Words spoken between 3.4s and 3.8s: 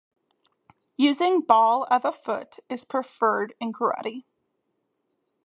in